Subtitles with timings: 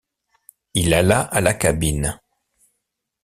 [0.73, 2.19] Il alla à la cabine.